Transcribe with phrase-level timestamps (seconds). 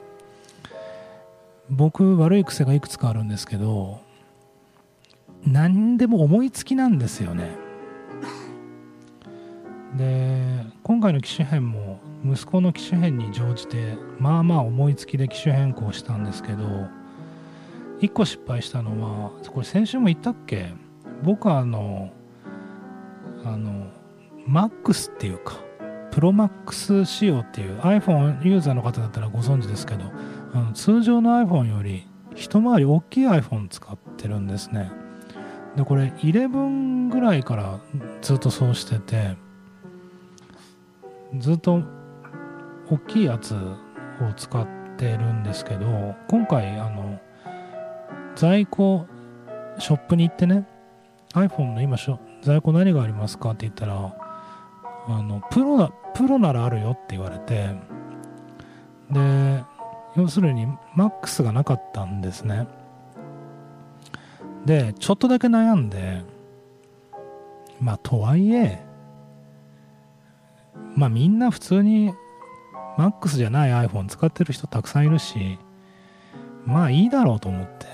[1.70, 4.00] 僕悪い癖がいくつかあるんですけど
[5.46, 7.56] 何でも思いつきなんですよね。
[9.96, 16.88] で今回の機種変も息子の機種変に乗じてまあまあ思いつきで機種変更したんですけど
[18.00, 20.72] 1個失敗したのはこれ先週も言ったっけ？
[21.22, 22.10] 僕はあの
[23.44, 23.86] あの
[24.46, 25.56] MAX っていうか
[26.10, 30.04] プロマックス仕様っていう iPhone ユーザーの方だったらご存知ですけど
[30.54, 34.90] あの通常の iPhone より一回り大きい iPhone 使ってるんですね。
[35.76, 37.78] でこれ11ぐらいから
[38.22, 39.36] ずっとそうしてて
[41.38, 41.82] ずっと
[42.90, 44.66] 大きいやつを使っ
[44.96, 47.20] てるんですけど今回あの
[48.34, 49.06] 在庫
[49.78, 50.66] ショップに行ってね
[51.34, 51.96] iPhone の今
[52.42, 54.14] 在庫何がありますかって言ったら
[55.08, 57.74] あのプロなプロならあるよって言われて
[59.10, 59.62] で
[60.18, 62.66] 要するに MAX がなかったんですね。
[64.66, 66.22] でちょっとだけ悩んで
[67.80, 68.84] まあとはいえ
[70.94, 72.12] まあみんな普通に
[72.98, 75.58] MAX じゃない iPhone 使ってる人たくさんいるし
[76.66, 77.86] まあいいだろうと思って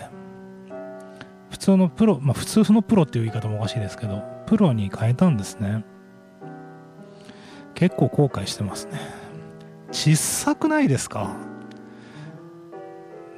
[1.50, 5.84] 普通のプロまあ普通のプロっていう言い方もおかしいですけどプロに変えたんですね。
[7.74, 8.98] 結構後悔してますね。
[9.90, 11.36] 小さくないですか？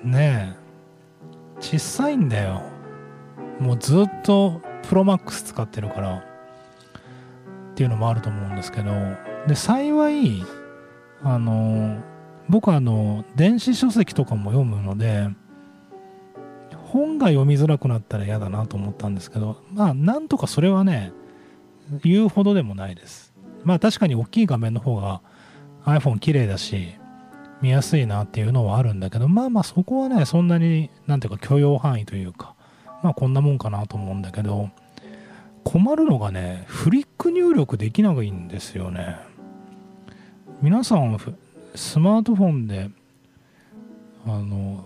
[0.06, 1.61] ねえ。
[1.61, 2.62] 小さいんだよ。
[3.59, 6.17] もうずっとプロマックス使ってるから。
[6.17, 6.22] っ
[7.75, 8.93] ていうのもあると思うんですけど。
[9.47, 10.45] で幸い
[11.22, 12.03] あの
[12.49, 15.28] 僕はあの電子書籍とかも読むので
[16.87, 21.12] 本が読みづらくなったら嫌だなと思ったんですけどまあなんとかそれはね
[22.03, 23.33] 言うほどでもないです。
[23.62, 25.22] まあ確かに大きい画面の方が
[25.84, 26.97] iPhone 綺麗だし
[27.62, 32.55] 見やすいなっていうのはあるんだけどまあまあそこはねそんなになんていうか許容範囲というか
[33.03, 34.71] まあこんなもんかなと思うんだけど
[35.65, 39.16] 困るのがねフリック入力できないんですよね。
[40.62, 41.19] 皆さん
[41.75, 42.91] スマートフォンで
[44.27, 44.84] あの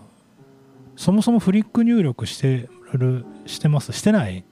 [0.95, 3.93] そもそもフリック入力してるしてます？
[3.93, 4.43] してない？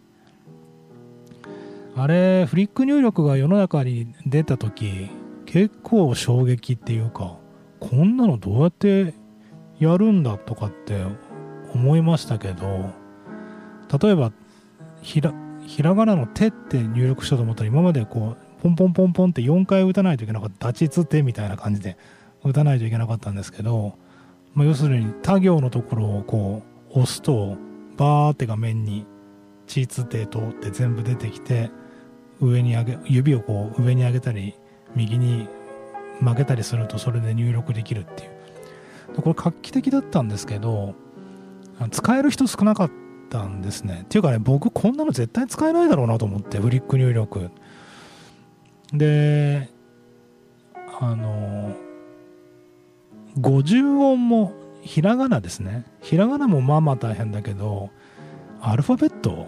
[1.95, 5.09] あれフリック入力が世の中に出た時
[5.45, 7.37] 結構衝撃っていうか
[7.79, 9.13] こんなのどうやって
[9.79, 11.05] やるんだとかって
[11.73, 12.91] 思いましたけど
[14.01, 14.31] 例えば
[15.01, 15.33] ひら
[15.65, 21.97] ひらがなの手って入力しようと思ったら今までこうポンポンポンポンって4回打たないといけなかった立ちつてみたいな感じで
[22.43, 23.95] 打たないといけなかったんですけど、
[24.53, 27.57] まあ、要するに他行のところをこう押すと
[27.97, 29.05] バーって画面に
[29.67, 31.69] 「ちつてと」って全部出てきて
[32.41, 34.55] 上に上げ指をこう上に上げたり
[34.95, 35.47] 右に
[36.21, 38.29] 曲げたりするとそれで入力できるっていう。
[39.21, 40.93] これ画期的だったんですけど
[41.91, 42.91] 使える人少なかっ
[43.29, 44.01] たんですね。
[44.03, 47.49] っていうかね僕こんなの絶対使えないだろうなと思ってフリック入力。
[48.93, 49.69] で
[50.99, 51.75] あの
[53.39, 55.85] 50音もひらがなですね。
[56.01, 57.89] ひらがなもまあまあ大変だけど
[58.61, 59.47] アルファベット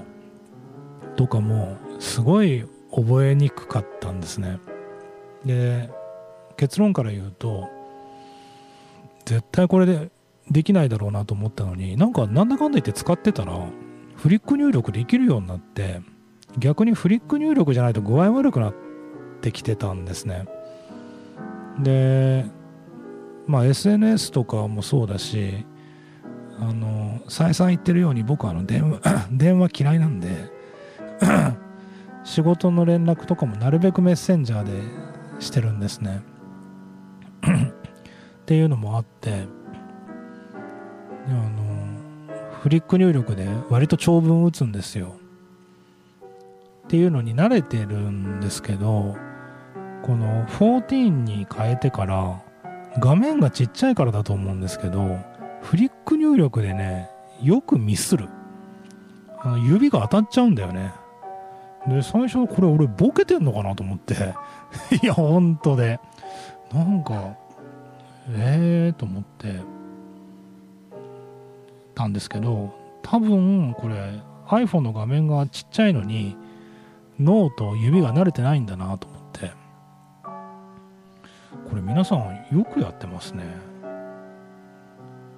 [1.15, 4.59] とかもすごい覚えにくかったんですね。
[5.45, 5.89] で
[6.57, 7.69] 結論から言うと
[9.25, 10.11] 絶対これで
[10.49, 13.53] できないだろうなと思ったのになんかなんだかんだ言って使ってたら
[14.15, 16.01] フリック入力できるようになって
[16.57, 18.75] 逆にフリック入力じゃないと具合悪くなっ
[19.41, 20.45] てきてたんですね。
[21.79, 22.45] で
[23.47, 25.65] まあ SNS とかもそうだし
[26.59, 28.99] あの再三言ってるように僕はあの電話
[29.31, 30.51] 電話嫌いなんで
[32.23, 34.71] 仕事の連絡とかもなるべくメッセンジャーで
[35.39, 36.21] してるんですね。
[37.47, 39.37] っていうのもあってで
[41.29, 41.71] あの
[42.61, 45.15] フリック入力で割と長文打つんですよ。
[46.85, 49.15] っていうのに慣れてるんですけど
[50.03, 52.43] この14に変えてから
[52.99, 55.17] 画面がちっちゃいからだと思うんですけど
[55.61, 57.09] フリック入力でね
[57.41, 58.27] よくミスる。
[59.39, 60.93] あの指が当たっちゃうんだよね。
[61.87, 64.13] で最初これ俺ボケてんのかなと思って。
[65.01, 65.99] いや本当で。
[66.73, 67.35] なんか
[68.29, 69.61] ええー、と思って
[71.95, 76.35] たんですけど多分これ iPhone の画面がちっちゃいのに
[77.19, 79.51] 脳と指が慣れてないんだなと思って。
[81.69, 83.43] これ皆さんよくやってますね。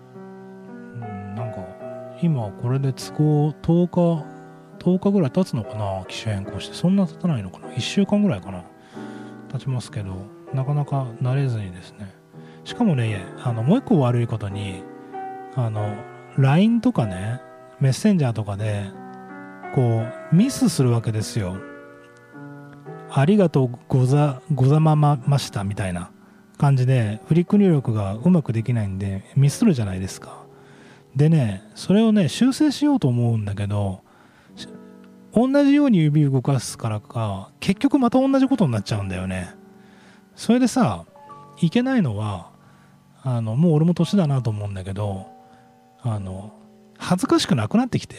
[0.06, 1.60] うんなんか
[2.22, 4.26] 今これで都合10日
[4.80, 6.76] 10日ぐらい経つのかな機種変更して。
[6.76, 7.68] そんな経たないのかな。
[7.70, 8.64] 1週間ぐらいかな
[9.52, 10.33] 経ちますけど。
[10.54, 12.14] なかなか慣れずにですね。
[12.64, 14.84] しかもねあのもう一個悪いことに
[15.56, 15.96] あの
[16.38, 17.42] LINE とかね
[17.80, 18.86] メッセンジャーとかで
[19.76, 21.58] こうミスするわけですよ。
[23.16, 26.10] ありがとうござござまましたみたいな
[26.58, 30.44] 感じでフリック入力がうまくできないんでミスるじゃないですか。
[31.16, 34.02] でねそれをね修正しようと思うんだけど
[35.34, 39.56] 同じように指動かすからか結局また同じことになっちゃうんだよね。
[40.36, 41.06] それでさ
[41.62, 42.52] いけないのは
[43.24, 45.28] あのもう俺も年だなと思うんだけど
[46.02, 46.54] あの
[46.98, 48.16] 恥ずかしくなくなってきて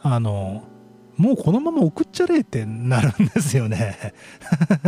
[0.00, 0.64] あの
[1.16, 4.14] もうこのまま送っちゃれってなるんですよね。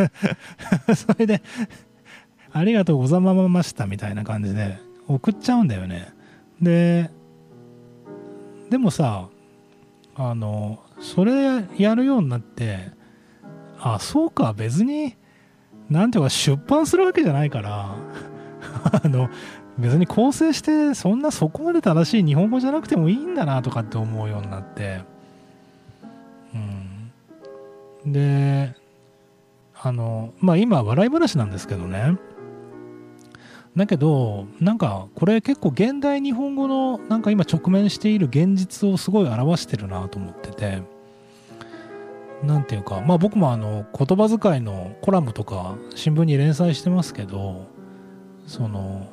[0.96, 1.42] それで
[2.52, 6.12] ありがとうございましたみたいな感じで送っちゃうんだよね。
[6.60, 7.10] で
[8.70, 9.28] でもさ
[10.14, 12.90] あのそれやるようになって
[13.78, 15.16] あそうか別に
[15.94, 17.94] なんていうか出版するわけじゃないから
[19.04, 19.28] あの
[19.78, 25.00] 別に構成してそんなそこまで正しい日本語じゃなくてもいいんだなとかって思うようになって。
[28.04, 28.12] うん。
[28.12, 28.74] で
[29.80, 32.16] あのまあ今笑い話なんですけどね。
[33.76, 40.93] だけどなんかこれ結構現代日本語のなんか今直面している現実をすごい表してるなと思ってて。
[42.46, 47.66] 何ていうかまあ僕もあの言葉遣いのコラムとか新聞に連載してますけど
[48.46, 49.08] その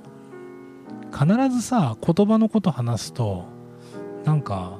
[1.12, 3.45] 必ずさ言葉のこと話すと
[4.24, 4.78] なんか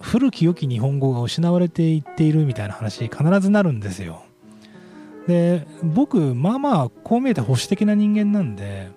[0.00, 4.24] 古き良き日本語が失われていっているみたいな話必ずなるんですよ。
[5.26, 8.90] で僕まあまあこう見えて保守的な人間なんで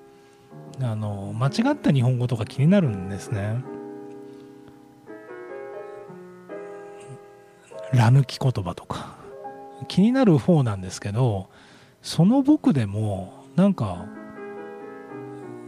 [0.81, 3.63] あの間違った日本語とか気になるんですね。
[7.93, 9.17] ら抜き言葉とか。
[9.87, 11.49] 気になる方なんですけど
[12.01, 14.05] その僕でもなんか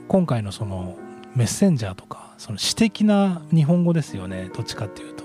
[0.07, 0.97] 今回のその
[1.35, 5.23] メッセンジャーとかその詩的な日本語ですよねどっちかっていうと。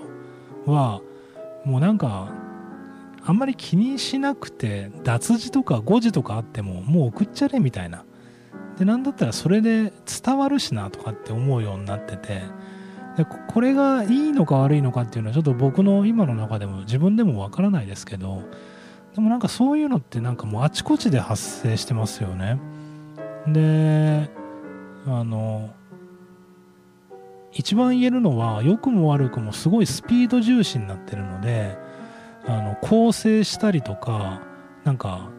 [0.70, 1.00] は
[1.64, 2.30] もうなんか
[3.26, 8.04] あんまり気にしなくて脱字とか誤字とかあってももう送っちゃれみたいな。
[8.78, 12.42] でなんだったらそれで伝わるしなとかって思うようになってて。
[13.16, 18.42] でこれがいいのか悪いのかっていうのはちょっと僕の今の中でも自分でもわからないですけど
[19.14, 22.58] でもなんかそういうのってなんかもうあちこちで発生してますよね。
[23.46, 24.30] で
[25.06, 25.70] あの
[27.52, 31.78] 一番言えるのは良くも悪くもすごいスピード重視になってるので
[32.46, 34.42] あの構成したりとか
[34.82, 35.30] なんか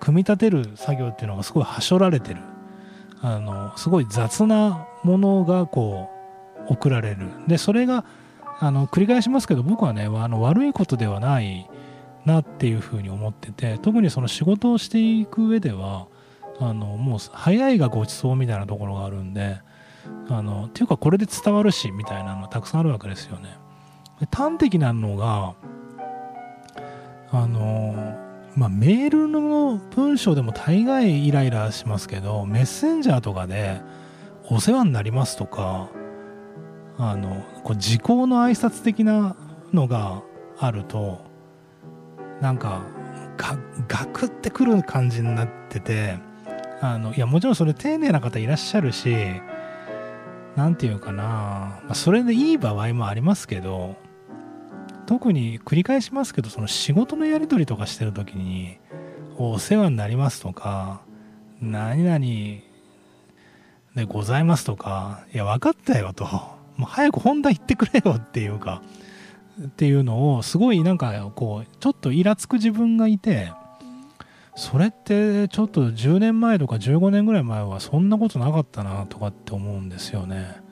[0.00, 2.40] 組み立てる作業っていうのがすごいはしょられてる。
[3.22, 6.15] あのすごい雑なものがこう
[6.68, 8.04] 送られるでそれが
[8.58, 11.68] あの繰り返しますけど僕はねあの悪いことではない
[12.24, 16.08] なっていうふうに思ってて特にその仕事をしていく上では
[16.58, 19.60] あのもう早いがごちそうみたいなところがあるんで
[20.28, 23.56] あのっていうかこれで伝わるしみたいなのがたくさんあるわけですよね。
[24.20, 25.54] で端的なのが
[27.30, 27.94] あの
[28.56, 33.82] まあメールの文章でも大概イライラしますけどメッセンジャーとかで
[34.48, 35.90] お世話になりますとか
[36.98, 39.36] あのこう時効の挨拶的な
[39.72, 40.22] のが
[40.58, 41.20] あると
[42.40, 42.82] なんか
[43.36, 46.18] がガクってくる感じになってて
[46.80, 49.14] あのいやもちろんそれ丁寧な方いらっしゃるし
[50.56, 53.96] 何て言うかな、まあ、それでいい場合もありますけど
[55.06, 58.78] 特に繰り返しますけどその仕事のやり取りとかしてる時に
[59.36, 61.02] お世話になりますとか
[61.60, 62.18] 何々
[63.94, 66.55] でございますとかいや分かったよと。
[66.76, 68.82] もう早く本題言ってくれよっていうか
[69.62, 73.52] っていうのをすごいなんかこうちょっとイラつく自分がいて
[74.54, 80.64] それってちょっと10年前とか15年ぐらい前はそんなことなかったなとかって思うんですよね。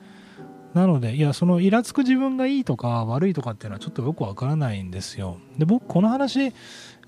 [0.73, 5.37] なのでいやそのイラつく自分がいいとか悪いとかっていうのはちょっとよくわからないんですよ。
[5.57, 6.51] で僕この話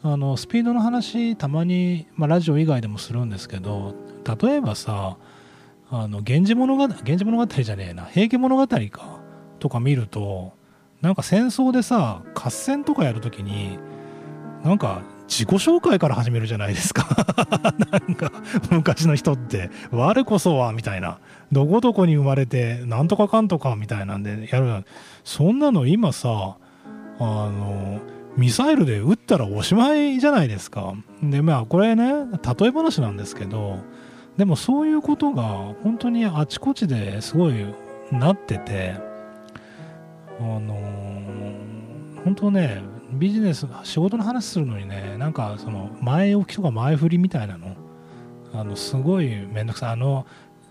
[0.03, 3.93] あのスピードの話たまに、まあ、ラジオ以外でもするんですけど
[4.41, 5.17] 例えばさ
[5.89, 8.05] あの源氏物語源氏物語じゃねえな。
[8.05, 9.19] 平家物語か。
[9.59, 10.53] とか見ると
[11.01, 13.79] なんか戦争でさ合戦とかやるときに
[14.63, 17.07] なんか自己紹介から始めるじゃないですか。
[17.91, 18.31] なんか
[18.69, 19.69] 昔の人って。
[19.91, 21.19] 我こそはみたいな。
[21.51, 24.85] どこどこに生まれてなんとかかんとかみたいなんでやる。
[25.23, 26.57] そんなの今さ
[27.19, 27.99] あの
[28.37, 30.93] ミサイルで撃ったらおしまいじゃないですか。
[31.21, 32.13] でまあこれね
[32.59, 33.79] 例え話なんですけど
[34.37, 35.43] でもそういうことが
[35.83, 37.65] 本当にあちこちですごい
[38.11, 38.95] なってて
[40.39, 42.81] あのー、本当ね
[43.13, 47.75] ビジネス仕事の話するのにねなんかその前置きとか前振りみたいなの
[48.53, 49.89] あのすごいめんどくさい。
[49.91, 50.25] あの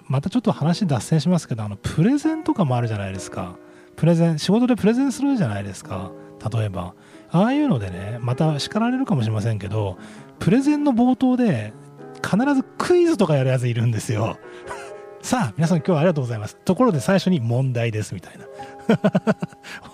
[0.08, 3.56] またちょっと話脱線しますけどあのプレゼンとかもあるじゃないですか。
[3.96, 6.12] プレゼン仕事でプレゼンするじゃないですか。
[6.52, 6.94] 例えば。
[7.30, 9.99] ああいうのでねまた叱られるかもしれませんけど
[10.38, 11.73] プレゼンの冒頭で
[12.28, 14.38] 必ずクイズとかやるやついるんですよ
[15.23, 18.47] さあ皆さん今日はありがとうございますところで最初に問題ですみたいな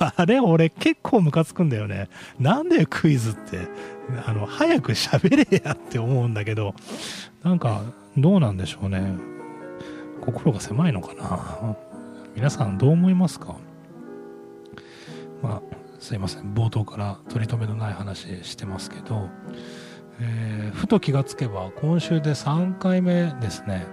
[0.16, 2.08] あれ俺結構ムカつくんだよね。
[2.38, 3.68] なんでクイズって、
[4.26, 6.74] あの、早く喋れやって思うんだけど、
[7.42, 7.82] なんか、
[8.16, 9.14] どうなんでしょうね。
[10.20, 11.76] 心が狭いのかな。
[12.36, 13.56] 皆さんどう思いますか？
[15.42, 15.62] まあ、
[15.98, 16.54] すいません。
[16.54, 19.28] 冒頭から取り留めのない話してますけど、
[20.22, 23.86] えー、ふと気がつけば今週で3回目ですね。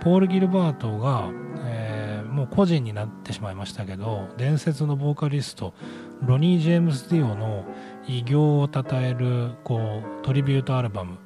[0.00, 1.30] ポール・ギルバートが
[1.64, 5.74] え、もう個人になってしまいましたけど伝説のボーカリスト
[6.22, 7.64] ロニー・ジェームス・ディオの
[8.06, 11.18] 偉業を称えるこうトリビュートアルバム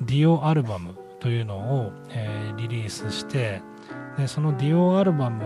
[0.00, 3.62] ディオアルバムというのを、えー、リリースして
[4.16, 5.44] でそのディオアルバム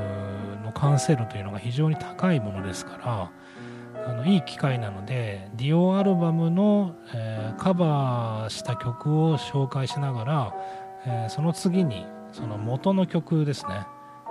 [0.65, 3.31] の完成度というのが非常に高いものですから
[4.09, 10.55] あのいい機会なのでディオアルバムの、えー、カバーした曲を紹介しながら、
[11.05, 13.87] えー、その次にその元の曲ですね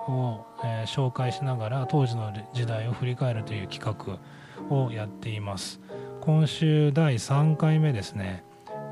[0.07, 5.79] を、えー、紹介しながら当時の時代を振り返るという企画をやっています。
[6.21, 8.43] 今週第3回目ですね、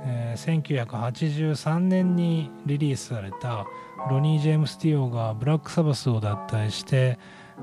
[0.05, 3.65] えー、1983年にリリースされた
[4.09, 7.17] ロニー・ジェームス・ティオがブラック・サバスを脱退して、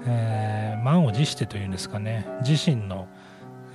[0.04, 3.08] えー、満を持してというんですかね自身の、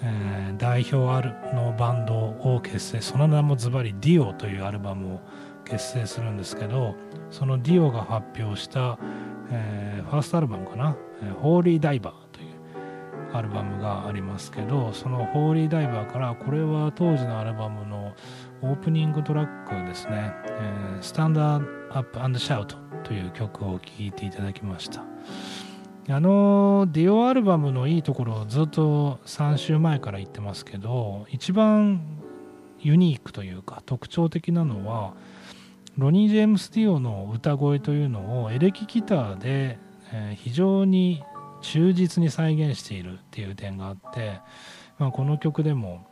[0.04, 5.20] えー、代表あるのバンドを結成その名もズバリ「ディオ」というアルバムを
[5.66, 6.96] 結成するんですけど
[7.32, 8.98] そのディオが発表した
[9.50, 10.96] えー、ファーストアルバムかな
[11.42, 12.48] 「ホーリーダイバー」という
[13.34, 18.14] アルバムがありますけどその「ホーリーダイバー」からこれは当時のアルバムの
[18.62, 25.04] オープニングトラックですね「えー、スタンダーアップアンドシャウト」という曲を聴いていただきました。
[26.10, 32.02] あのディオアルバムのいいところをずっと3週前から言ってますけど一番
[32.80, 35.14] ユニークというか特徴的なのは
[35.98, 39.80] ロニー・ジェームス・ディオの歌声というのをエレキギターで、
[40.14, 41.24] え非常に
[41.62, 44.40] 忠実に再現しているっていう点があって、
[45.00, 46.06] まあ、この曲でも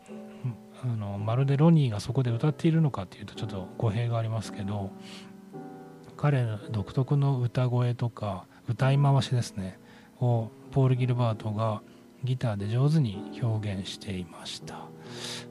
[0.84, 4.92] あのまるでロニーがそこで歌っているのかっていうとちょっと語弊がありますけど
[6.18, 9.80] 彼の独特の歌声とか歌い回しですね。
[10.22, 11.82] をポール・ギルバートが
[12.24, 14.88] ギターで上手に表現していました。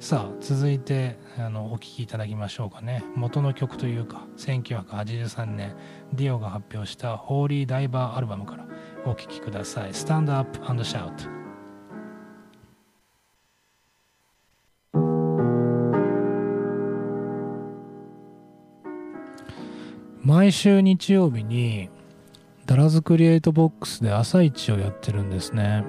[0.00, 3.04] さあ続いてあのお聴きいただきましょうかね。
[3.14, 5.76] 元の曲というか1983年
[6.12, 8.66] ディオが発表した「ホーリーダイバーアルバムから
[9.06, 11.24] お聴きください「スタンドアップアンドシャウト」
[20.24, 21.90] 毎週日曜日に
[22.66, 25.84] ダラズクリエイトボックスで朝市をやってるんですね。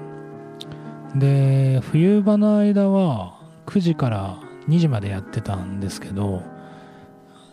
[1.14, 6.42] で冬場の間は9時から2時までやってたんですけど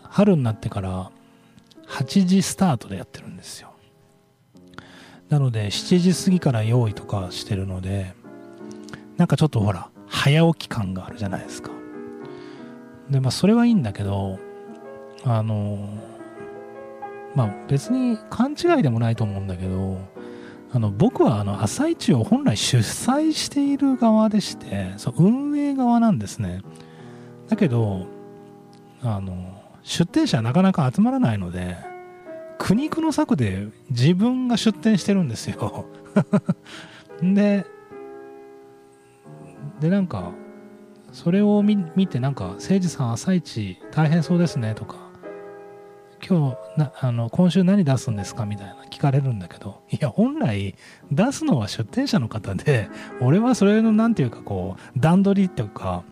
[0.03, 1.12] 春になってから
[1.88, 3.74] 8時スタートでやってるんですよ。
[5.30, 8.13] なので7時過ぎから用意とかしてるので
[9.18, 11.72] なんかちょっとほら早起き感があるじゃないですか。
[13.10, 14.38] でまあそれはいいんだけど
[15.24, 15.88] あの
[17.35, 19.99] まあ別に勘違いでもないと思うんだけど
[20.71, 26.61] あの僕はあの朝市を本来主催している側でしてそう運営側なんですね。
[27.47, 28.07] だけど
[29.03, 31.77] あの出店者なかなか集まらないので
[32.57, 35.85] 苦肉の策で自分が出店してるんですよ。
[37.21, 37.65] で
[39.79, 40.31] でなんか
[41.11, 44.95] それを見てなんか「誠司さん朝一大変そうですね」とか
[46.27, 50.75] 「今日なあの今週何出すんですか?」みたいな聞かれるんだけどいや本来
[51.12, 52.89] 出すのは出店者の方で
[53.22, 56.03] 俺はそれの何て言うかこう段取りっていうか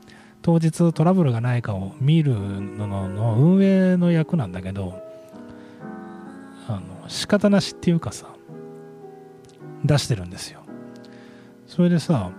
[0.41, 5.01] 当日トラブルがないかを見るのの運営の役なんだけど
[6.67, 8.27] あの仕方なしっていうかさ
[9.85, 10.61] 出してるんですよ
[11.67, 12.31] それでさ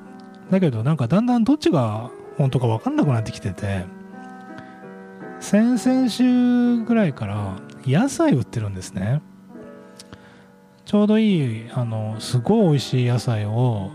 [0.50, 3.84] だけどなんかだんだんどっちが本当か分かんなくなってきてて
[5.42, 9.20] 先々週ぐらいから野菜売ってるんですね。
[10.84, 13.90] ちょうどいいあのすごい美味しい野菜を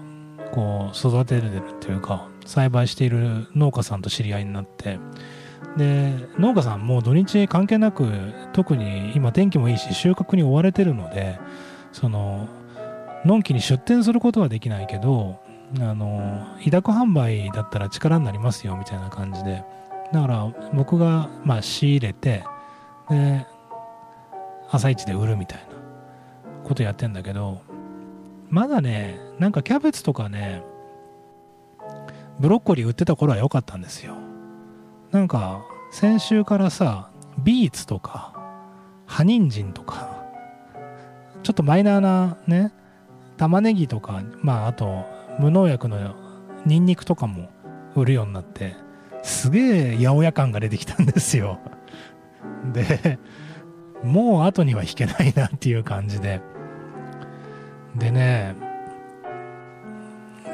[0.51, 4.99] こう育てるっていうか栽培している農家さんと知り合いになって。
[5.77, 8.07] で農家さんもう土日関係なく
[8.51, 11.39] 特に今天気もいいし収穫に追われてるので
[11.91, 12.49] その
[13.25, 15.39] のんきに出店することはできないけど
[15.79, 19.63] あの委託販売だったら力になりますよみたいな感じで。
[20.11, 22.43] だから僕がまあ仕入れて
[23.09, 23.45] で
[24.69, 25.65] 朝一で売るみたいな
[26.63, 27.61] ことやってんだけど
[28.49, 30.63] まだねなんかキャベツとかね
[32.39, 34.15] ブロッコリー売ってた頃は良かったんですよ。
[35.11, 37.09] なんか先週からさ
[37.43, 38.33] ビーツとか
[39.05, 40.25] 葉人参とか
[41.43, 42.73] ちょっとマイナーなね
[43.37, 45.05] 玉ねぎとかまああと
[45.39, 46.15] 無農薬の
[46.65, 47.49] ニンニクとかも
[47.95, 48.75] 売るようになって
[49.27, 51.59] すげえ八百屋感が出てきたんですよ。
[52.73, 53.19] で
[54.01, 56.41] もう後には引けないなっていう感じで。
[57.93, 58.55] でね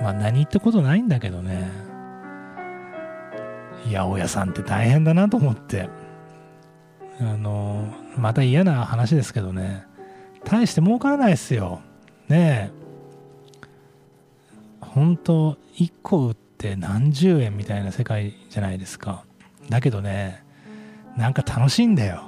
[0.02, 1.70] まあ何ってことないんだけどね。
[3.86, 5.90] 八百屋さんって大変だなと思って。
[7.22, 7.86] あの
[8.18, 9.86] また嫌な話ですけどね。
[10.46, 11.82] 大して儲からないっすよ。
[12.28, 12.84] ねえ。
[14.82, 19.26] 本当1個売って何十円みたいな世界じゃないですか。
[19.70, 20.44] だけどね
[21.18, 22.24] なんか楽しいんだよ。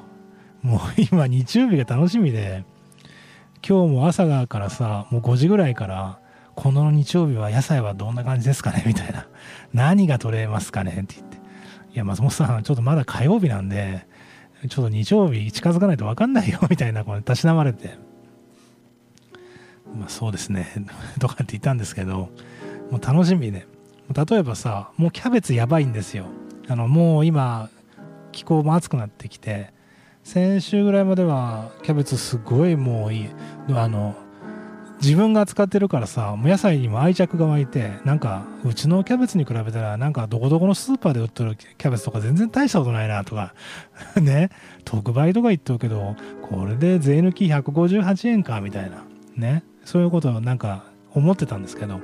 [0.61, 2.65] もう今日曜日が楽しみで。
[3.67, 6.19] 今日も朝からさもう5時ぐらいから
[6.53, 8.83] この日曜日は野菜はどんな感じですかね？
[8.85, 9.25] みたいな。
[9.73, 10.91] 何が取れますかね？
[10.91, 11.37] って言って。
[11.37, 14.05] いや松本さんちょっとまだ火曜日なんで
[14.67, 16.59] ちょっと日曜日近づかないと分かんないよ。
[16.69, 17.97] みたいなこうたしなまれて。
[19.97, 20.67] まあそうですね。
[21.21, 22.29] とかって言ったんですけど
[22.91, 23.65] もう楽しみで。
[24.13, 26.25] 例えばさもうキャベツやばいんですよ。
[26.67, 27.69] あのもう今
[28.31, 29.73] 気候も暑くなってきて
[30.23, 33.29] 先週ぐらいまではキャベツすごいもういい。
[33.69, 34.15] あの
[35.01, 43.53] 自分が扱ってるからさ野菜にも愛着が湧いてなんかうちのキャベツに比べたらなんかどこどこのスーパーで売ってるキャベツとか全然大したことないなとか
[44.19, 44.49] ね。
[44.83, 49.03] 特売とか言ってるけどこれで税抜き158円かみたいな。
[49.35, 49.63] ね。
[49.83, 51.99] そういうことをなんか思ってたんですけど。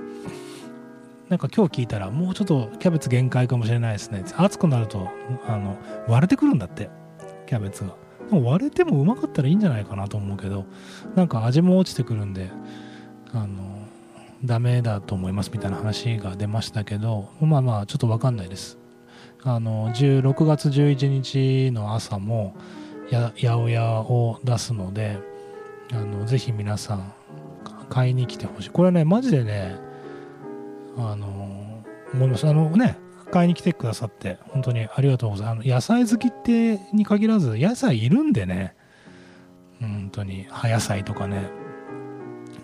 [1.31, 4.25] なんか今日聞いたらもうちょっとキャベツ限界かもしれないですね。
[4.35, 5.07] 暑くなると
[5.47, 6.89] あの割れてくるんだって。
[7.47, 7.95] キャベツが。
[8.37, 10.65] 割れてもうまかったらいいんじゃないかなと思うけど
[11.15, 12.49] なんか味も落ちてくるんで
[13.33, 13.87] あの
[14.43, 18.77] ダメだと思いますみたいな話が出ましたけどまあまあちょっと分かんないです。
[19.43, 22.55] あの16月11日の朝も
[23.09, 25.17] 八百屋を出すので
[25.93, 27.13] あのぜひ皆さん
[27.89, 28.69] 買いに来てほしい。
[28.69, 29.90] これねマジでね
[30.97, 32.97] あの思いますあのね
[33.31, 35.65] 買いに来てくださって本当にありがとうございます。
[35.65, 38.75] あの野菜好きってに限らず野菜いるんでね。
[39.79, 41.49] 本当に葉野菜とかね。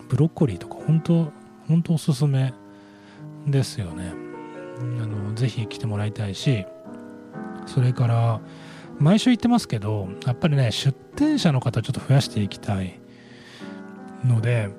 [0.08, 1.32] ブロッコリーとか本当
[1.66, 2.52] 本当おすすめ
[3.46, 4.12] ですよね。
[4.78, 6.64] あのぜひ来てもらいたいし
[7.66, 8.40] それから
[8.98, 13.00] 毎週言ってますけどやっぱりね出店者の方ちょっと増やしていきたい
[14.24, 14.70] ので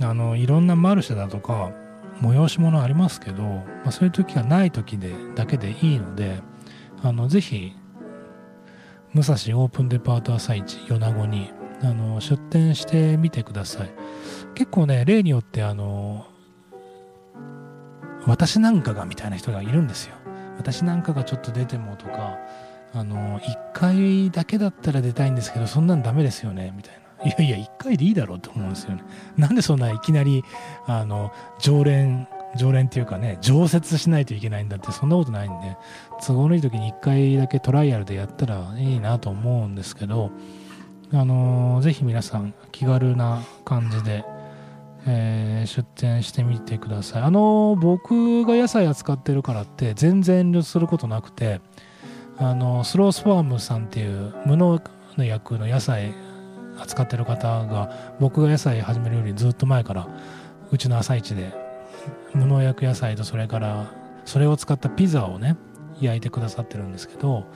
[0.00, 1.72] あのいろんなマルシェだとか
[2.22, 6.40] 催し物ありますけど、まあ、そういう時がない時でだけでいいので
[7.02, 7.72] あのぜひ
[9.12, 11.50] 武蔵オープンデパート朝市米子に
[11.82, 13.90] あの出店してみてください。
[14.54, 16.26] 結構ね例によってあの
[18.26, 20.14] 私なんかがみたいな人がいるんですよ。
[20.56, 22.38] 私なんかがちょっと出てもとか
[22.94, 27.01] あの1回だけだったら出たいんですけどそんなんダメですよねみたいな。
[27.24, 29.04] いやいや1回でいいだろうと思うんですよね。
[29.36, 30.44] なんでそんないきなり
[30.86, 35.76] あの常連常連っていうかね常設しないといけないんだってそんなことないんで
[36.26, 40.30] 都合のいい時に1回だけトライアルでやったらいいなと思うんですけど
[41.14, 44.24] あのー、ぜひ皆さん気軽な感じで、
[45.06, 47.22] えー、出店してみてください。
[47.22, 51.60] あのー、僕が野菜扱ってるからって全然遠慮することなくて
[52.38, 54.80] あのスロースファームさんっていう無農
[55.18, 56.14] 薬の野菜
[56.82, 60.08] 扱ってる方が僕が野菜始めるよりずっと前から
[60.70, 61.52] うちの朝市で
[62.34, 63.92] 無農薬野菜とそれから
[64.24, 65.56] それを使ったピザをね
[66.00, 67.46] 焼いてくださってるんですけど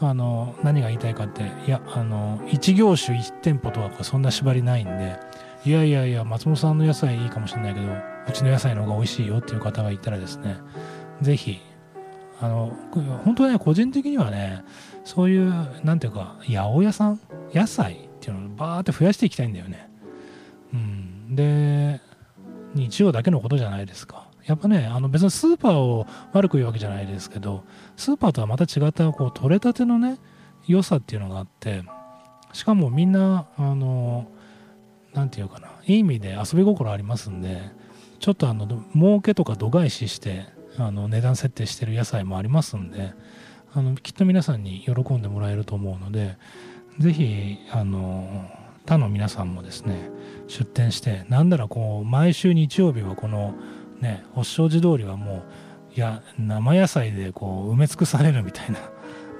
[0.00, 5.18] あの何が言いたいかっていやあの1業種1店舗とかそんな縛りないんで
[5.64, 7.86] いやいやいや松本さんの野菜いいかもしれないけど
[8.28, 10.56] うちの野菜の方が美味しいよっていう方がいたらですね
[11.20, 11.60] 是非
[12.40, 12.76] あの
[13.24, 14.64] 本当ね個人的にはね
[15.04, 15.52] そういう
[15.84, 17.20] 何ていうか八百屋さん
[17.54, 19.90] 野菜ていうのをバーって増やしていきたいんだよね。
[20.72, 21.34] うん。
[21.34, 22.00] で
[22.74, 24.28] 日曜だけのことじゃないですか。
[24.46, 27.64] やっぱねあの別にスーパーを悪く言うわけじゃないですけど
[27.96, 30.18] スーパーとはまた違ったこう取れたてのね
[30.66, 31.84] 良さっていうのがあって
[32.52, 34.28] しかもみんなあの
[35.14, 37.60] 何て言うかないい意味で遊び心ありますんで
[38.18, 43.14] ちょっとあの儲けとか度外視してあの値段設定してる野菜もありますんで
[43.74, 46.36] あのきっと皆さんに喜んでもらえると思うので
[46.98, 48.48] 是非あの
[48.86, 50.10] 他の皆さんもですね
[50.48, 53.54] 出店してなんならこう毎週日曜日はこの
[54.00, 55.42] ね発祥寺通りはもう
[55.94, 58.78] いや生野菜でこう埋め尽くされるみたいな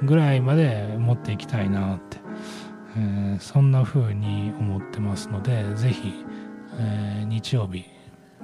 [0.02, 2.18] ぐらいまで持っていきたいなって、
[2.96, 6.12] えー、そんな風に思ってますので是非、
[6.78, 7.84] えー、日曜日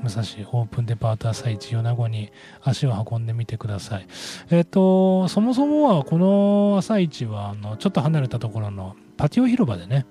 [0.02, 2.30] 武蔵オープンデパート朝市米子に
[2.62, 4.06] 足を運んでみてください。
[4.50, 10.06] えっ、と、そもそもはこの朝市はあのちょっと離れたところのパティオ広場でね、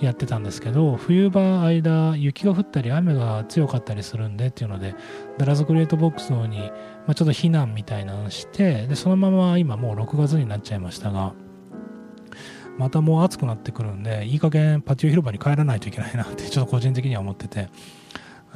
[0.00, 4.94] やってたんですけど冬場間雪が降ったり雨が強かったりするんでっていうので
[5.38, 6.72] ダラズグレートボックスの方に、ま
[7.08, 11.32] あ、ちょっと避難みたいなのしてでそのまま今もう6月になっちゃいましたが
[12.76, 17.68] またもう暑くなってくるんでいい加減パティオ広場に帰らないといけないなってちょっと個人的には思ってて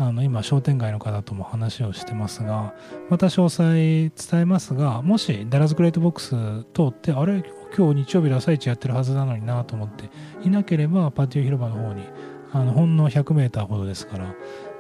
[0.01, 2.73] あの今商店街の方とも話をしてますが
[3.11, 3.73] また詳細
[4.11, 6.31] 伝えますがもしダラズグレートボックス
[6.73, 7.43] 通ってあれ
[7.77, 10.09] 今日日曜日で朝市やってるはずなのになと思って
[10.45, 12.05] いなければパティオ広場の方に
[12.53, 14.35] あのほんの 100m ほどですから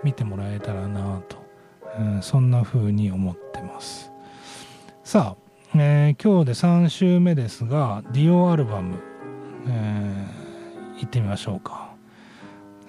[0.04, 1.36] 見てもらえたらなと、
[1.98, 4.12] うん、そんな風に思ってます。
[5.04, 8.98] さあ、えー、今日で3週目ですがディオアルバム、
[9.66, 11.87] えー、行ってみましょうか。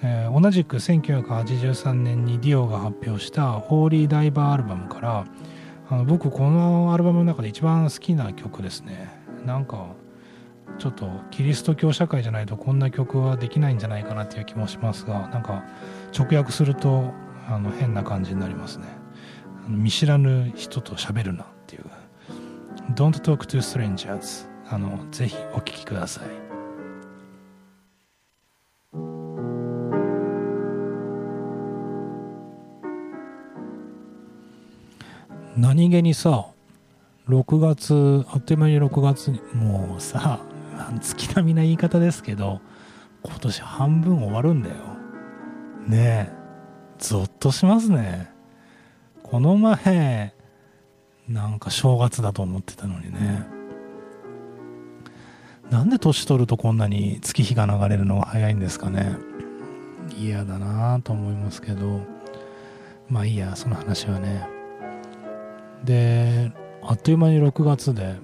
[0.01, 5.25] えー、同じく1983年にディオが発表した「ホーリーダイバー」アルバムから
[5.89, 9.09] あの僕このアルバムの中で一番好きな曲ですね。
[9.45, 9.87] なんか
[10.77, 15.63] ちょっとキリスト教社会じゃないとこんな曲はできないんじゃないかなっていう気もしますがなんか
[16.17, 17.11] 直訳すると
[17.49, 18.85] あの変な感じになりますね。
[19.67, 21.85] 見知らぬ人と喋るなっていう。
[22.95, 26.38] Don't talk to strangers あのぜひお聴きください。
[35.59, 36.47] 何気にさ
[37.27, 40.39] 6月あっという間に6月にもうさ
[41.01, 42.61] 月並みな言い方ですけど
[43.23, 44.75] 今年半分終わるんだよ。
[45.85, 46.39] ねえ。
[46.97, 48.31] ゾッとしますね。
[49.21, 50.33] この前
[51.27, 53.45] なんか正月だと思ってたのにね。
[55.69, 59.17] なんで年取るとこんなに月日が流れるのが早いんですかね。
[60.17, 61.99] 嫌だなと思いますけど。
[63.09, 64.58] まあいいやその話はね。
[65.83, 68.15] であっという間に6月で。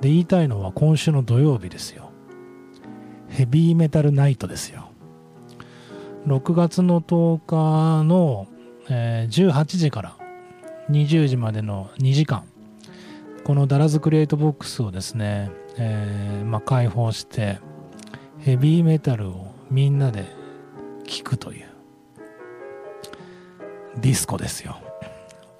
[0.00, 2.10] で言いたいのは今週の土曜日ですよ。
[3.28, 4.90] ヘビーメタルナイトですよ。
[6.26, 8.46] 6月の10日の、
[8.88, 10.16] えー、18時から
[10.90, 12.44] 20時までの2時間。
[13.44, 17.58] このダラズクリエイトボックスをですね、えーまあ、開放して
[18.40, 20.26] ヘビーメタルをみんなで
[21.04, 21.66] 聴くという。
[23.98, 24.85] ディスコですよ。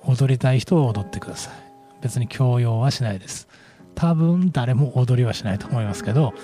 [0.06, 1.54] 踊りたい人は踊ってください。
[2.00, 3.48] 別に強要はしないです。
[3.94, 6.34] 多分誰も踊りはしないと思いますけど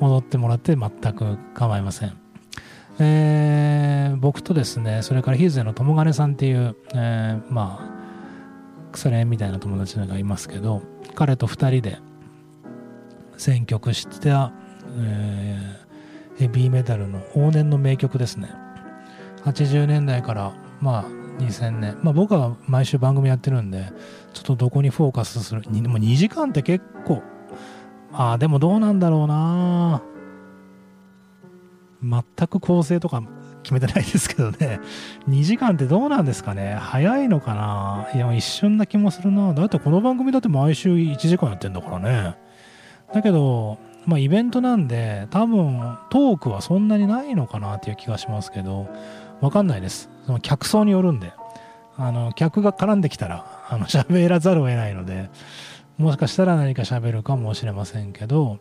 [0.00, 2.16] 踊ってもらって全く構いません。
[2.98, 10.82] えー、僕とですねそれからヒーズの友金さんっていう、えー、まあ腐れ縁みたいな友達がいますけど
[11.14, 11.98] 彼と2人で
[13.36, 14.52] 選曲した、
[14.96, 18.48] えー、ヘビーメタルの往年の名曲ですね。
[19.44, 23.92] 80年代からまあ2000年まあ僕は毎週番組やってるんで
[24.32, 25.62] ちょっとどこにフォーカスする？
[25.68, 27.22] にでも2時間って結構。
[28.12, 30.02] ああでもどうなんだろうな。
[32.02, 33.22] 全く構成とか
[33.62, 34.78] 決めてないですけどね。
[35.28, 36.74] 2時間ってどうなんですかね。
[36.74, 38.08] 早いのかな。
[38.14, 39.52] いや一瞬な気もするな。
[39.54, 42.36] だってこの番組だって毎週1時間やってんだからね。
[43.12, 48.88] だけどまあイベントなんで多分トークはそんなにないのかなっていう気がしますけど。
[49.40, 50.08] わかんないです。
[50.26, 51.32] その客層によるんで
[51.96, 55.30] あの客が絡んできたらあの喋らざるを得ないので
[55.98, 58.58] もしかしたら何か喋るかもしれませんけど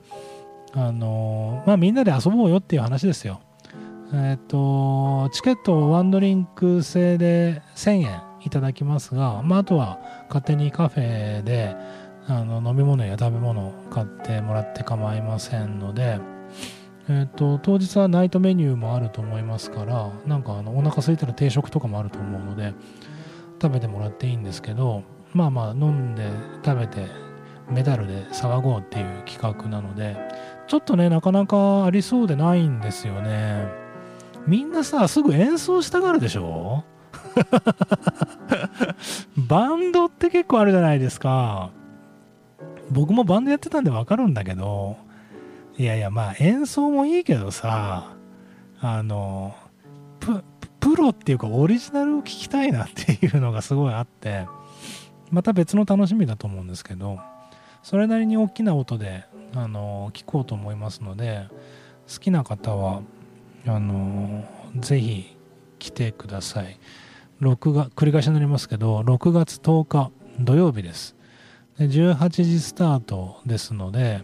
[0.73, 3.41] あのまあみんなで遊ぼうよっていう話ですよ。
[4.15, 11.75] えっ、とチケットをワンドリンク制で1000円いただきますが、まあ、あとは勝手にカフェで
[12.27, 16.19] あの飲み物や食べ物を買ってもらって構いませんので、
[17.09, 22.73] えーと、当日はナイトメニューもあると思いますからなんかあのお腹空いたら定食とかもあると思うので
[23.61, 26.29] 食べてもらっていいんですけどまあまあ飲んで
[26.63, 27.07] 食べて
[27.69, 30.15] メダルで騒ごうっていう企画なので
[30.67, 33.67] ちょっとねなかなかありそうでないんですよね。
[34.47, 36.83] みんなさすぐ演奏したがるでしょ？
[39.37, 41.71] バンドって結構あるじゃないですか。
[42.91, 44.97] 僕もバンドやってたんでわかるんだけど
[45.77, 48.15] いやいやまあ演奏もいいけどさ
[48.79, 49.55] あの
[50.19, 50.43] プ
[50.79, 54.45] プロっていうかオリジナルを聴きたいなっていうのがすごいあって
[55.31, 57.19] また別の楽しみだと思うんですけど
[57.81, 61.47] それなりに大きな音であの聴こうと思いますので
[62.11, 63.01] 好きな方は
[63.65, 65.37] あのぜひ
[65.79, 66.79] 来てください。
[67.41, 71.15] 6が繰り返しになりますけど6月10日土曜日です。
[71.79, 74.21] 18時スタートですので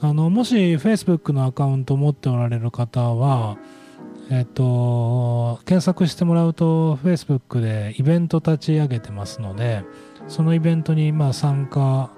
[0.00, 3.56] あのもし Facebook のアカウントを持っておられる方は
[4.30, 9.84] えっと検索してもらうと Facebook でイベント立ち上げてますので
[10.28, 12.10] そのイベントにまあ参加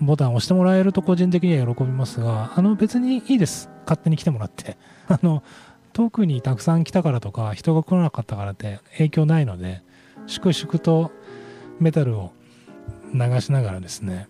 [0.00, 3.70] ボタンを押してもらえると個人的には喜びますがあの別にいいです。
[3.84, 4.76] 勝手に来てもらって。
[5.08, 5.42] あの
[5.92, 9.82] 特にたくさん来たからとか人が来なかったからって影響ないので
[10.26, 11.12] 粛々と
[11.80, 12.32] メタルを
[13.12, 14.28] 流しながらですね。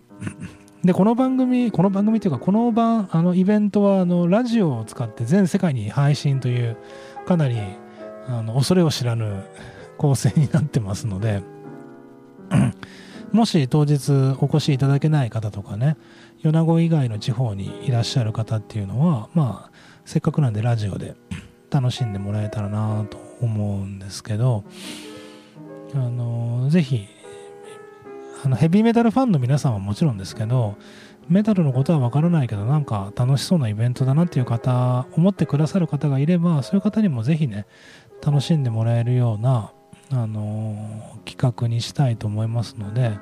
[0.83, 6.77] でこの番組この番組というかこの番あのイベントはあのラジオを使って全世界に配信という
[7.25, 7.57] かなり
[8.27, 9.45] あの恐れを知らぬ
[9.97, 11.41] 構成になってますので
[13.31, 15.95] もし当日お越しいただけない方とかね
[16.41, 19.71] 米子以外の地方にいらっしゃる方っていうのはまあ
[20.03, 21.15] せっかくなんでラジオで
[21.71, 24.65] 楽しんでもらえたらなと思うんですけど
[25.95, 27.07] あのぜひ
[28.43, 30.75] あのヘビーメタルファンの皆さんはもちろんですけど
[31.29, 37.65] メタルのことはわからないけどなんか楽しそうなイベントだなっていう方思ってくださる方がいればそういう方にもぜひね
[38.21, 39.71] 楽しんでもらえるような
[40.11, 43.17] あの企画にしたいと思いますので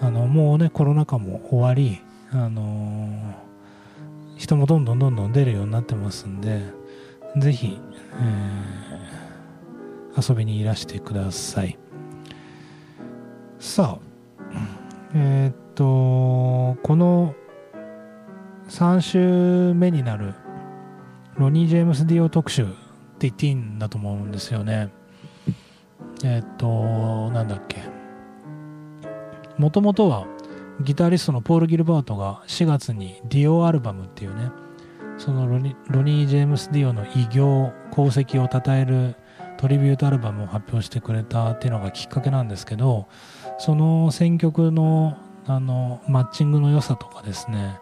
[0.00, 2.00] あのもうねコロナ禍も終わり
[2.32, 3.34] あの
[4.36, 6.62] 人もどんどんどんどん出るようになってますんで
[7.36, 7.78] ぜひ、
[8.14, 11.78] えー、遊びにいらしてください。
[13.58, 14.07] さあ
[15.14, 15.84] えー、っと
[16.82, 17.34] この
[18.68, 20.34] 3週目になる
[21.36, 22.74] ロニー・ジェームス・ディオ特集って
[23.20, 24.90] 言っていいんだと思うんですよね。
[26.24, 27.82] えー、っとなんだっけ。
[29.56, 30.26] もともとは
[30.82, 34.50] ギタリストのポール・ギルバートが4月にディオアルバムっていうね
[35.16, 39.16] そのロニロニー・ジェームス・ディオの偉業功績を称える
[39.56, 43.08] トリビュートアルバムを発表してくれたっていうのがきっかけなんですけど
[43.58, 45.16] その選曲の
[45.46, 47.78] あのマッチングの良さとかですね。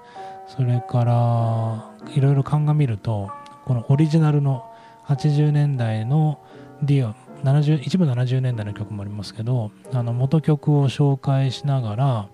[0.47, 3.31] それからいろいろ鑑みると
[3.65, 4.65] このオリジナルの
[5.07, 6.39] 80年代の
[6.83, 12.29] ディオ70一部70年代の曲もありますけどあの元曲を紹介しながら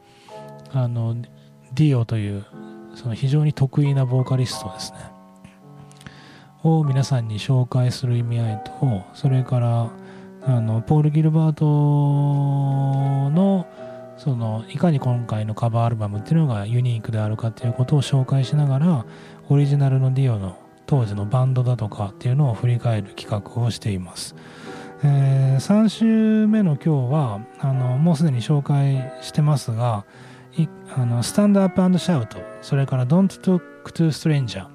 [0.72, 1.16] あの
[1.74, 2.44] ディオという
[2.94, 4.98] その非常に得意なボーカリストですね。
[6.62, 9.90] を皆さんに紹介する意味合いとそれから
[10.44, 11.64] あのポール・ギルバート
[13.30, 13.66] の
[14.16, 19.06] そのいかに今回のカバーアルバムっていうのがユニークであるかっていうことを紹介しながら
[19.48, 24.34] オリジナルのディオの当時のバンドだとかっていうのを振り返る企画をしています、
[25.02, 30.04] えー、3週目の今日はあのもうすでに紹介してますが
[30.94, 33.60] あのスタンドアップシャウトそれから Don't Talk
[33.92, 34.66] to Stranger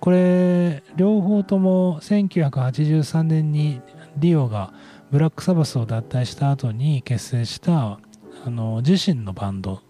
[0.00, 3.80] これ両方とも1983年に
[4.16, 4.72] ディオが
[5.10, 7.98] ブラックサバスを脱退した後に結成した
[8.44, 9.80] あの自身のバンド。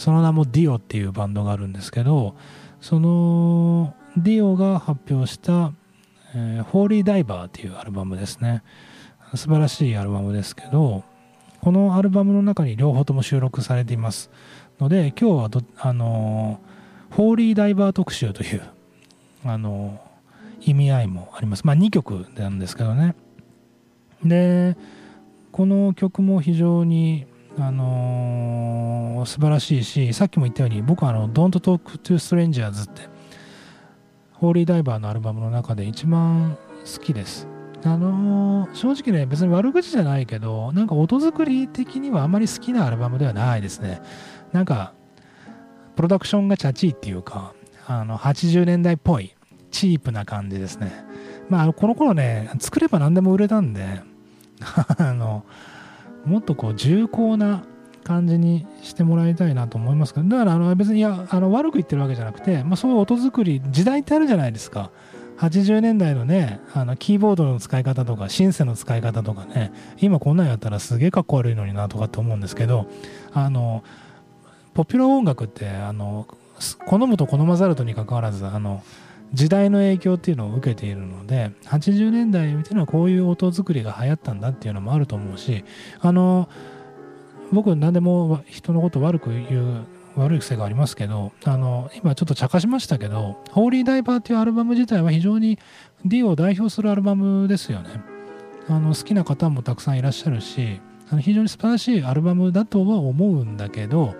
[0.00, 2.34] その名もディオっていうバンドがあるんですけど
[2.80, 5.74] そのディオが発表した
[6.34, 8.62] 「えー、ホーリーダイバー」っていうアルバムですね。
[9.34, 11.04] 素晴らしいアルバムですけど
[11.60, 14.30] このアルバムの中に両方とも収録されています。
[14.80, 16.60] ので今日はどあの
[17.10, 18.62] ホーリーダイバー特集という
[19.44, 20.00] あの
[20.62, 21.66] 意味合いもあります。
[21.66, 23.14] まあ2曲なんですけどね。
[24.24, 24.76] で
[25.52, 27.26] この曲も非常に
[27.58, 33.02] あのー、素晴らしいしさっきも言ったように僕はあの「Don't Talk to Strangers」って
[34.32, 37.46] ホーリーダイバーのアルバムの中で一番好きです。
[37.82, 44.00] あのー、正直ね別に悪口じゃないけどなんか音作り的にはあまり好きなアルバムではないですね。
[44.52, 44.92] なんか
[45.96, 47.54] プロダクションがチャチーっていうか
[47.86, 49.34] あの80年代っぽい
[49.70, 50.92] チープな感じですね。
[51.48, 54.02] まあこの頃ね作れば何でも売れたんで
[54.98, 55.44] あの
[56.24, 57.62] もっとこう重厚な
[58.04, 64.90] 感じにしてもらいたいなと思いますけどだからあの別にいやあの悪く言ってるわけじゃなくて、まあ、そういう音作り時代ってあるじゃないですか。
[65.38, 72.86] 80年代のねあのキーボードの使い方とかシンセの使い方とかね今こんなんやったらすげえかっこ悪いのになとかって思うんですけど
[73.32, 73.82] あの
[74.74, 76.26] ポピュラー音楽ってあの
[76.84, 78.82] 好むと好まざるとにかかわらずあの
[79.32, 85.64] 時代の影響っていうのを受けているので80年代っていうのはこういう音作りが流行ったんだっていうのもあると思うし
[86.00, 86.48] あの
[87.52, 95.58] 僕何でも人のこと悪く言う悪い癖がありますけどあの今ちょっと茶化しましたけど「ホーリーダイバー」っていうアルバム自体は非常に
[96.04, 97.88] D を代表するアルバムですよね。
[98.68, 104.14] あの好きな方もたくさんいらっしゃるしあの非常に素晴らしいアルバムだとは思うんだけど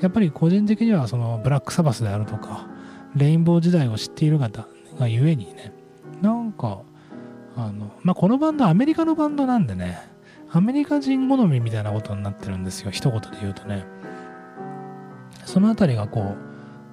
[0.00, 2.66] やっぱり個人的にはそのブラックサバスであるとか
[3.16, 4.66] レインボー時代を知っている方
[4.98, 5.72] がゆえにね
[6.20, 6.82] なんか
[7.56, 9.98] あのまあこのバンドアメリカのバンドなんでね
[10.50, 12.92] アメリカ人好みみたいなことになってるんですよ。
[12.92, 13.84] 一言で言うとね。
[15.44, 16.36] その辺りがこ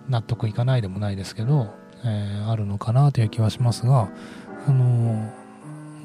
[0.08, 4.10] う納得いかないでもないですけど、えー、あるのかなという気はしますが
[4.68, 5.32] あの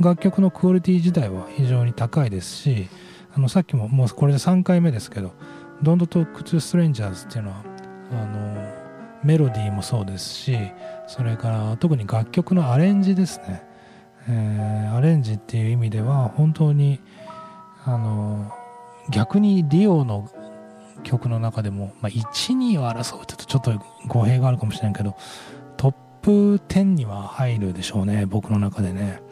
[0.01, 2.89] 楽曲のクオリティ自体は非常に高いですし
[3.35, 5.33] あのさっきももうこれで3回目ですけど
[5.83, 7.63] 「Don't Talk to Strangers」っていうのは
[8.13, 8.86] あの
[9.25, 10.59] メロディーもそうですし
[11.07, 13.67] それから特に楽曲のアレンジですね、
[14.29, 17.01] えー、アレンジっていう意味では本当に
[17.85, 18.53] あの
[19.11, 20.29] 逆にディオの
[21.03, 23.73] 曲の中でも、まあ、1、2を争うとちょっと
[24.09, 25.17] 語弊があるかもしれないけど
[25.77, 29.23] トップ10には入るでしょうね僕の中でね。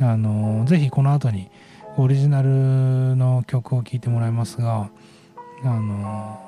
[0.00, 1.50] あのぜひこの後に
[1.96, 4.90] オリジナルの曲を聴いてもらいますが
[5.64, 6.47] あの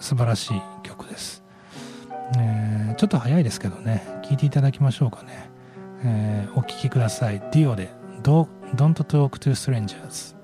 [0.00, 1.44] 素晴らしい曲です、
[2.36, 4.04] えー、ちょっと早いですけどね。
[4.24, 5.50] 聴いていただきましょうかね、
[6.04, 7.40] えー、お聴きください。
[7.52, 7.90] DIO で
[8.22, 10.39] Don't Talk to Strangers